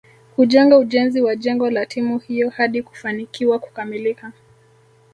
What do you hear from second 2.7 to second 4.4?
kufanikiwa kukamilika